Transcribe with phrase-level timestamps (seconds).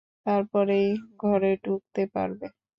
[0.25, 0.87] তারপরেই
[1.21, 2.45] ঘরে ঢুকতে পারবে।